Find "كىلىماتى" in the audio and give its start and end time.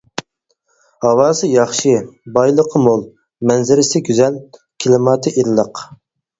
4.59-5.39